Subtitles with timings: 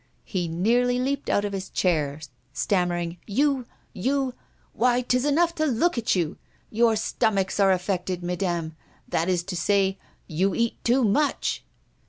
[0.25, 2.19] He nearly leaped out of his chair,
[2.53, 4.33] stammering: "You you!
[4.73, 6.39] Why, 'tis enough to look at you.
[6.71, 8.71] Your stomachs are affected, Mesdames.
[9.07, 11.63] That is to say, you eat too much."